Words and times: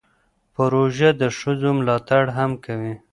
پروژه 0.55 1.09
د 1.21 1.23
ښځو 1.37 1.69
ملاتړ 1.77 2.23
هم 2.37 2.51
کوي. 2.65 2.93